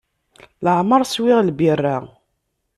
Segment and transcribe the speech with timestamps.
[0.63, 1.97] Leɛmer swiɣ lbirra.